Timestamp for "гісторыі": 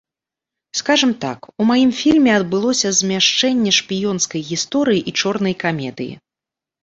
4.49-5.03